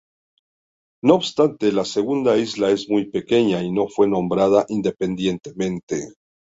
No 1.03 1.13
obstante, 1.13 1.71
la 1.71 1.85
segunda 1.85 2.35
isla 2.35 2.71
es 2.71 2.89
muy 2.89 3.11
pequeña 3.11 3.61
y 3.61 3.69
no 3.71 3.87
fue 3.87 4.07
nombrada 4.07 4.65
independientemente. 4.67 6.13